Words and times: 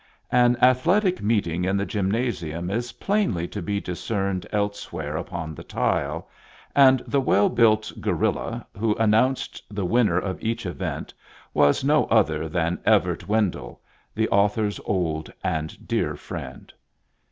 An 0.31 0.57
athletic 0.63 1.21
meeting 1.21 1.63
in 1.63 1.77
the 1.77 1.85
Gym 1.85 2.11
nasium 2.11 2.71
is 2.71 2.93
plainly 2.93 3.47
to 3.49 3.61
be 3.61 3.79
discerned 3.79 4.47
elsewhere 4.51 5.15
upon 5.15 5.53
the 5.53 5.63
tile, 5.63 6.27
and 6.75 7.03
the 7.05 7.21
well 7.21 7.49
built 7.49 7.91
gorilla 8.01 8.65
who 8.75 8.95
announced 8.95 9.61
the 9.69 9.85
winner 9.85 10.17
of 10.17 10.41
each 10.43 10.65
event 10.65 11.13
was 11.53 11.83
no 11.83 12.05
other 12.05 12.49
than 12.49 12.79
Evert 12.83 13.27
Wendell, 13.27 13.79
the 14.15 14.27
Author's 14.29 14.79
old 14.85 15.31
and 15.43 15.87
dear 15.87 16.15
friend. 16.15 16.73